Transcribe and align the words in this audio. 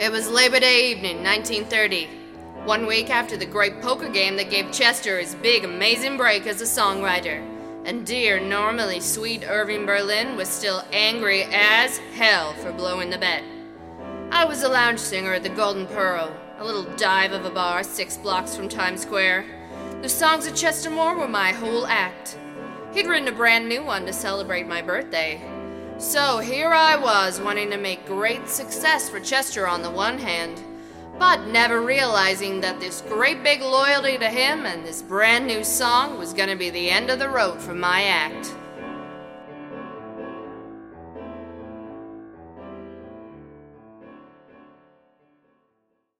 It 0.00 0.12
was 0.12 0.30
Labor 0.30 0.60
Day 0.60 0.92
evening, 0.92 1.24
1930. 1.24 2.06
One 2.64 2.86
week 2.86 3.10
after 3.10 3.36
the 3.36 3.44
great 3.44 3.82
poker 3.82 4.08
game 4.08 4.36
that 4.36 4.48
gave 4.48 4.70
Chester 4.70 5.18
his 5.18 5.34
big, 5.34 5.64
amazing 5.64 6.16
break 6.16 6.46
as 6.46 6.60
a 6.60 6.64
songwriter. 6.64 7.44
And 7.84 8.06
dear, 8.06 8.38
normally 8.38 9.00
sweet 9.00 9.42
Irving 9.42 9.86
Berlin 9.86 10.36
was 10.36 10.48
still 10.48 10.84
angry 10.92 11.48
as 11.50 11.98
hell 12.14 12.52
for 12.54 12.70
blowing 12.70 13.10
the 13.10 13.18
bet. 13.18 13.42
I 14.30 14.44
was 14.44 14.62
a 14.62 14.68
lounge 14.68 15.00
singer 15.00 15.32
at 15.32 15.42
the 15.42 15.48
Golden 15.48 15.88
Pearl, 15.88 16.32
a 16.58 16.64
little 16.64 16.84
dive 16.94 17.32
of 17.32 17.44
a 17.44 17.50
bar 17.50 17.82
six 17.82 18.16
blocks 18.16 18.54
from 18.54 18.68
Times 18.68 19.02
Square. 19.02 19.46
The 20.00 20.08
songs 20.08 20.46
of 20.46 20.54
Chester 20.54 20.90
Moore 20.90 21.18
were 21.18 21.26
my 21.26 21.50
whole 21.50 21.88
act. 21.88 22.38
He'd 22.94 23.08
written 23.08 23.26
a 23.26 23.32
brand 23.32 23.68
new 23.68 23.82
one 23.82 24.06
to 24.06 24.12
celebrate 24.12 24.68
my 24.68 24.80
birthday. 24.80 25.42
So 25.98 26.38
here 26.38 26.72
I 26.72 26.94
was, 26.94 27.40
wanting 27.40 27.70
to 27.70 27.76
make 27.76 28.06
great 28.06 28.48
success 28.48 29.10
for 29.10 29.18
Chester 29.18 29.66
on 29.66 29.82
the 29.82 29.90
one 29.90 30.16
hand, 30.16 30.62
but 31.18 31.48
never 31.48 31.82
realizing 31.82 32.60
that 32.60 32.78
this 32.78 33.00
great 33.00 33.42
big 33.42 33.62
loyalty 33.62 34.16
to 34.16 34.28
him 34.28 34.64
and 34.64 34.86
this 34.86 35.02
brand 35.02 35.48
new 35.48 35.64
song 35.64 36.16
was 36.16 36.32
going 36.32 36.50
to 36.50 36.54
be 36.54 36.70
the 36.70 36.88
end 36.88 37.10
of 37.10 37.18
the 37.18 37.28
road 37.28 37.60
for 37.60 37.74
my 37.74 38.04
act. 38.04 38.54